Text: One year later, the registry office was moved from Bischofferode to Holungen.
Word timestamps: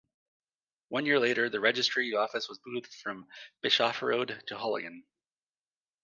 One 0.89 1.05
year 1.05 1.19
later, 1.19 1.47
the 1.47 1.59
registry 1.59 2.11
office 2.15 2.49
was 2.49 2.59
moved 2.65 2.87
from 2.91 3.27
Bischofferode 3.63 4.47
to 4.47 4.55
Holungen. 4.55 5.03